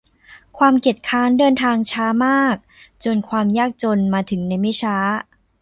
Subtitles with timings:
[0.57, 2.55] ความเกียจคร้านเดินทางช้ามาก
[3.03, 4.95] จนความยากจนมาถึงในไม่ช้า